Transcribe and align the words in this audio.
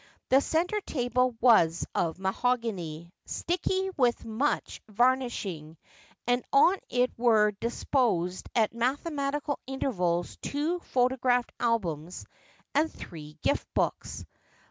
The 0.29 0.41
centre 0.41 0.81
table 0.81 1.35
was 1.41 1.85
of 1.93 2.17
mahogany, 2.17 3.11
sticky 3.27 3.91
with 3.95 4.25
much 4.25 4.81
varnishing, 4.89 5.77
and 6.25 6.43
on 6.51 6.79
it 6.89 7.11
were 7.19 7.51
disposed 7.51 8.49
at 8.55 8.73
mathematical 8.73 9.59
intervals 9.67 10.37
two 10.37 10.79
photograph 10.79 11.45
albums 11.59 12.25
and 12.73 12.91
three 12.91 13.37
gift 13.43 13.71
books. 13.75 14.25